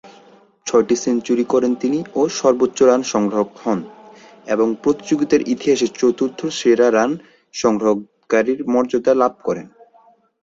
[0.67, 3.79] ছয়টি সেঞ্চুরি করেন তিনি ও সর্বোচ্চ রান সংগ্রাহক হন
[4.47, 7.11] এবং প্রতিযোগিতার ইতিহাসে চতুর্থ সেরা রান
[7.53, 9.67] সংগ্রহকারীর মর্যাদা লাভ করেন।